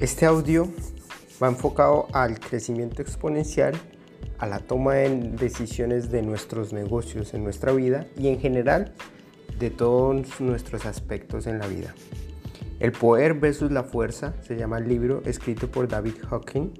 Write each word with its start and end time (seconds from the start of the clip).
Este 0.00 0.26
audio 0.26 0.68
va 1.42 1.48
enfocado 1.48 2.06
al 2.12 2.38
crecimiento 2.38 3.02
exponencial, 3.02 3.74
a 4.38 4.46
la 4.46 4.60
toma 4.60 4.94
de 4.94 5.08
decisiones 5.08 6.12
de 6.12 6.22
nuestros 6.22 6.72
negocios 6.72 7.34
en 7.34 7.42
nuestra 7.42 7.72
vida 7.72 8.06
y 8.16 8.28
en 8.28 8.38
general 8.38 8.94
de 9.58 9.70
todos 9.70 10.40
nuestros 10.40 10.86
aspectos 10.86 11.48
en 11.48 11.58
la 11.58 11.66
vida. 11.66 11.96
El 12.78 12.92
poder 12.92 13.34
versus 13.34 13.72
la 13.72 13.82
fuerza 13.82 14.34
se 14.42 14.56
llama 14.56 14.78
el 14.78 14.86
libro 14.86 15.20
escrito 15.24 15.68
por 15.68 15.88
David 15.88 16.14
Hawking. 16.30 16.74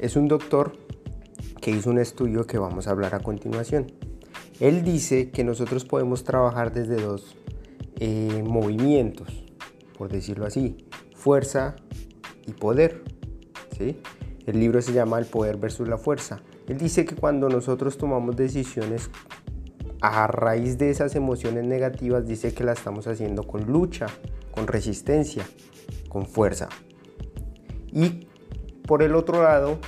Es 0.00 0.16
un 0.16 0.26
doctor 0.26 0.72
que 1.60 1.70
hizo 1.70 1.88
un 1.88 2.00
estudio 2.00 2.48
que 2.48 2.58
vamos 2.58 2.88
a 2.88 2.90
hablar 2.90 3.14
a 3.14 3.20
continuación. 3.20 3.92
Él 4.58 4.82
dice 4.82 5.30
que 5.30 5.44
nosotros 5.44 5.84
podemos 5.84 6.24
trabajar 6.24 6.72
desde 6.72 6.96
dos 6.96 7.36
eh, 8.00 8.42
movimientos, 8.44 9.44
por 9.96 10.10
decirlo 10.10 10.46
así, 10.46 10.84
fuerza 11.14 11.76
y 12.48 12.52
poder. 12.52 13.02
¿sí? 13.76 14.00
El 14.46 14.58
libro 14.58 14.82
se 14.82 14.92
llama 14.92 15.18
El 15.18 15.26
poder 15.26 15.58
versus 15.58 15.86
la 15.86 15.98
fuerza. 15.98 16.40
Él 16.66 16.78
dice 16.78 17.04
que 17.04 17.14
cuando 17.14 17.48
nosotros 17.48 17.98
tomamos 17.98 18.34
decisiones 18.34 19.10
a 20.00 20.26
raíz 20.26 20.78
de 20.78 20.90
esas 20.90 21.14
emociones 21.16 21.66
negativas, 21.66 22.26
dice 22.26 22.52
que 22.54 22.64
la 22.64 22.72
estamos 22.72 23.06
haciendo 23.06 23.42
con 23.42 23.66
lucha, 23.66 24.06
con 24.52 24.66
resistencia, 24.66 25.44
con 26.08 26.26
fuerza. 26.26 26.68
Y 27.92 28.26
por 28.86 29.02
el 29.02 29.14
otro 29.14 29.42
lado, 29.42 29.78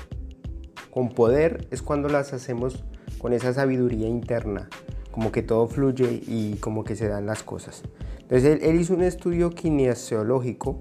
con 0.91 1.11
poder 1.11 1.67
es 1.71 1.83
cuando 1.83 2.09
las 2.09 2.33
hacemos 2.33 2.85
con 3.19 3.33
esa 3.33 3.53
sabiduría 3.53 4.09
interna, 4.09 4.69
como 5.11 5.33
que 5.33 5.43
todo 5.43 5.67
fluye 5.69 6.23
y 6.27 6.57
como 6.57 6.85
que 6.85 6.97
se 6.97 7.09
dan 7.09 7.27
las 7.27 7.43
cosas. 7.43 7.83
Entonces 8.21 8.61
él, 8.63 8.81
hizo 8.81 8.95
un 8.95 9.03
estudio 9.03 9.51
kinesiológico 9.51 10.81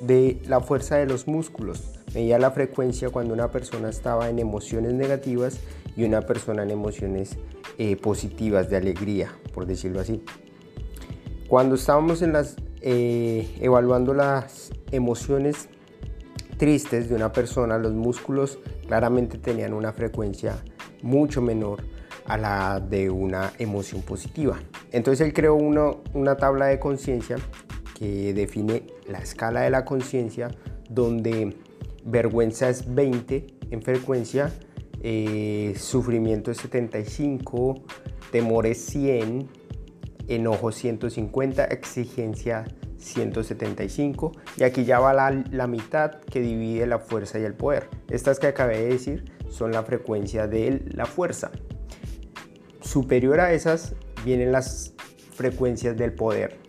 de 0.00 0.40
la 0.46 0.60
fuerza 0.60 0.96
de 0.96 1.06
los 1.06 1.26
músculos. 1.26 1.82
Medía 2.14 2.38
la 2.38 2.50
frecuencia 2.50 3.10
cuando 3.10 3.34
una 3.34 3.50
persona 3.50 3.90
estaba 3.90 4.28
en 4.28 4.38
emociones 4.38 4.94
negativas 4.94 5.58
y 5.96 6.04
una 6.04 6.22
persona 6.22 6.62
en 6.62 6.70
emociones 6.70 7.36
eh, 7.78 7.96
positivas, 7.96 8.70
de 8.70 8.76
alegría, 8.76 9.32
por 9.52 9.66
decirlo 9.66 10.00
así. 10.00 10.22
Cuando 11.48 11.74
estábamos 11.74 12.22
en 12.22 12.32
las, 12.32 12.56
eh, 12.80 13.56
evaluando 13.60 14.14
las 14.14 14.70
emociones 14.90 15.68
tristes 16.56 17.08
de 17.08 17.14
una 17.14 17.32
persona, 17.32 17.78
los 17.78 17.92
músculos 17.92 18.58
claramente 18.86 19.38
tenían 19.38 19.72
una 19.72 19.92
frecuencia 19.92 20.56
mucho 21.02 21.40
menor 21.40 21.82
a 22.26 22.36
la 22.36 22.80
de 22.80 23.10
una 23.10 23.52
emoción 23.58 24.02
positiva. 24.02 24.58
Entonces 24.92 25.26
él 25.26 25.32
creó 25.32 25.54
una 25.54 26.36
tabla 26.36 26.66
de 26.66 26.78
conciencia 26.78 27.36
que 27.98 28.32
define 28.32 28.84
la 29.08 29.18
escala 29.18 29.62
de 29.62 29.70
la 29.70 29.84
conciencia, 29.84 30.50
donde 30.88 31.56
vergüenza 32.04 32.68
es 32.68 32.94
20 32.94 33.46
en 33.70 33.82
frecuencia, 33.82 34.52
eh, 35.02 35.74
sufrimiento 35.76 36.50
es 36.50 36.58
75, 36.58 37.82
temor 38.30 38.66
es 38.66 38.84
100, 38.86 39.48
enojo 40.28 40.70
150, 40.70 41.64
exigencia 41.64 42.66
175 42.98 44.32
y 44.56 44.62
aquí 44.64 44.84
ya 44.84 45.00
va 45.00 45.12
la, 45.12 45.44
la, 45.50 45.66
mitad 45.66 46.20
que 46.20 46.40
divide 46.40 46.86
la 46.86 46.98
fuerza 46.98 47.38
y 47.38 47.44
el 47.44 47.54
poder. 47.54 47.88
Estas 48.10 48.38
que 48.38 48.48
acabé 48.48 48.78
de 48.78 48.88
decir 48.90 49.24
son 49.48 49.72
la 49.72 49.82
frecuencia 49.82 50.46
de 50.46 50.84
la 50.90 51.06
fuerza. 51.06 51.50
Superior 52.80 53.40
a 53.40 53.52
esas 53.52 53.94
vienen 54.24 54.52
las 54.52 54.94
frecuencias 55.34 55.96
del 55.96 56.12
poder 56.12 56.67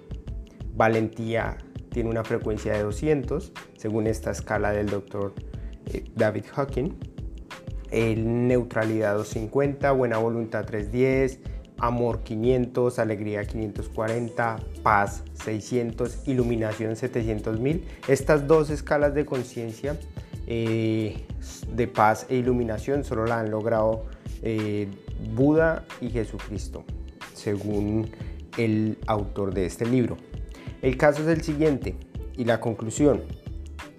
valentía 0.79 1.57
tiene 1.91 2.09
una 2.09 2.23
frecuencia 2.23 2.71
de 2.71 2.83
200, 2.83 3.51
según 3.77 4.07
esta 4.07 4.31
escala 4.31 4.71
del 4.71 4.87
doctor 4.87 5.33
eh, 5.87 6.05
David 6.15 6.45
Hawking. 6.53 6.95
Neutralidad 7.91 9.15
250, 9.17 9.91
buena 9.91 10.19
voluntad 10.19 10.63
310, 10.65 11.39
amor 11.79 12.21
500, 12.21 12.99
alegría 12.99 13.43
540, 13.43 14.57
paz 14.83 15.23
600, 15.43 16.27
iluminación 16.27 16.95
700 16.95 17.59
mil. 17.59 17.85
Estas 18.07 18.47
dos 18.47 18.69
escalas 18.69 19.13
de 19.15 19.25
conciencia 19.25 19.97
eh, 20.47 21.25
de 21.73 21.87
paz 21.87 22.27
e 22.29 22.35
iluminación 22.35 23.03
solo 23.03 23.25
la 23.25 23.39
han 23.39 23.51
logrado 23.51 24.05
eh, 24.43 24.87
Buda 25.33 25.83
y 25.99 26.09
Jesucristo, 26.09 26.85
según 27.33 28.11
el 28.57 28.97
autor 29.07 29.53
de 29.53 29.65
este 29.65 29.85
libro. 29.85 30.28
El 30.81 30.97
caso 30.97 31.21
es 31.21 31.27
el 31.27 31.41
siguiente 31.41 31.95
y 32.35 32.45
la 32.45 32.59
conclusión. 32.59 33.21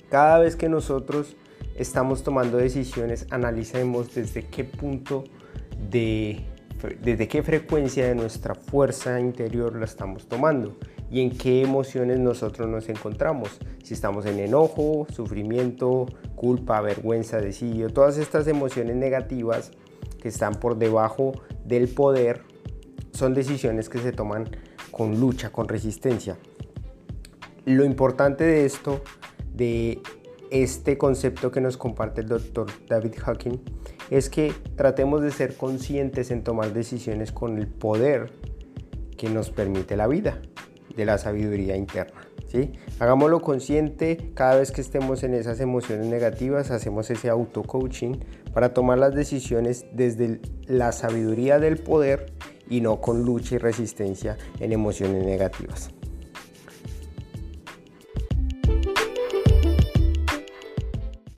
Cada 0.08 0.38
vez 0.38 0.56
que 0.56 0.68
nosotros 0.68 1.36
estamos 1.76 2.22
tomando 2.22 2.56
decisiones, 2.58 3.26
analicemos 3.30 4.14
desde 4.14 4.46
qué 4.46 4.64
punto 4.64 5.24
de 5.90 6.44
desde 7.02 7.28
qué 7.28 7.42
frecuencia 7.42 8.06
de 8.06 8.14
nuestra 8.14 8.54
fuerza 8.54 9.20
interior 9.20 9.76
la 9.76 9.84
estamos 9.84 10.26
tomando 10.28 10.76
y 11.10 11.20
en 11.20 11.36
qué 11.36 11.62
emociones 11.62 12.18
nosotros 12.18 12.68
nos 12.68 12.88
encontramos. 12.88 13.58
Si 13.82 13.94
estamos 13.94 14.26
en 14.26 14.38
enojo, 14.38 15.06
sufrimiento, 15.12 16.06
culpa, 16.36 16.80
vergüenza, 16.80 17.38
desidio, 17.38 17.90
todas 17.90 18.16
estas 18.16 18.46
emociones 18.46 18.96
negativas 18.96 19.72
que 20.22 20.28
están 20.28 20.54
por 20.54 20.78
debajo 20.78 21.32
del 21.64 21.88
poder 21.88 22.42
son 23.12 23.34
decisiones 23.34 23.88
que 23.88 23.98
se 23.98 24.12
toman 24.12 24.48
con 24.90 25.18
lucha, 25.20 25.50
con 25.50 25.68
resistencia. 25.68 26.36
Lo 27.64 27.84
importante 27.84 28.44
de 28.44 28.64
esto, 28.64 29.02
de 29.54 30.00
este 30.50 30.98
concepto 30.98 31.50
que 31.50 31.60
nos 31.60 31.76
comparte 31.76 32.22
el 32.22 32.28
doctor 32.28 32.66
David 32.88 33.14
Hawking, 33.18 33.60
es 34.10 34.28
que 34.28 34.52
tratemos 34.76 35.22
de 35.22 35.30
ser 35.30 35.56
conscientes 35.56 36.30
en 36.30 36.42
tomar 36.42 36.72
decisiones 36.72 37.32
con 37.32 37.58
el 37.58 37.68
poder 37.68 38.32
que 39.16 39.28
nos 39.28 39.50
permite 39.50 39.96
la 39.96 40.06
vida, 40.06 40.40
de 40.96 41.04
la 41.04 41.18
sabiduría 41.18 41.76
interna. 41.76 42.20
¿sí? 42.46 42.72
Hagámoslo 42.98 43.40
consciente 43.40 44.32
cada 44.34 44.56
vez 44.56 44.72
que 44.72 44.80
estemos 44.80 45.22
en 45.22 45.34
esas 45.34 45.60
emociones 45.60 46.06
negativas, 46.06 46.70
hacemos 46.70 47.10
ese 47.10 47.28
auto-coaching 47.28 48.16
para 48.52 48.74
tomar 48.74 48.98
las 48.98 49.14
decisiones 49.14 49.86
desde 49.92 50.40
la 50.66 50.92
sabiduría 50.92 51.58
del 51.58 51.78
poder 51.78 52.32
y 52.68 52.80
no 52.80 53.00
con 53.00 53.22
lucha 53.24 53.56
y 53.56 53.58
resistencia 53.58 54.36
en 54.58 54.72
emociones 54.72 55.24
negativas. 55.24 55.90